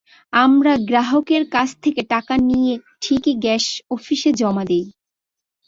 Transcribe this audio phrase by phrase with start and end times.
[0.33, 3.65] আমরা গ্রাহকের কাছ থেকে টাকা নিয়ে ঠিকই গ্যাস
[3.91, 4.85] অফিসে জমা দিই।